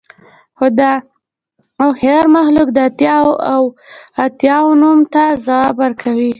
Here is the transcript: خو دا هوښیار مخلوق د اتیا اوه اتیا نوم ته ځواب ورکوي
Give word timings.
خو 0.57 0.65
دا 0.79 0.91
هوښیار 1.81 2.25
مخلوق 2.37 2.69
د 2.73 2.77
اتیا 2.89 3.15
اوه 3.55 3.69
اتیا 4.25 4.57
نوم 4.81 4.99
ته 5.13 5.23
ځواب 5.45 5.73
ورکوي 5.83 6.29